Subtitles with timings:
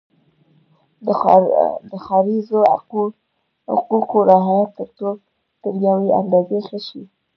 [1.91, 2.59] د ښاریزو
[3.75, 4.77] حقوقو رعایت
[5.63, 7.01] تر یوې اندازې ښه شي.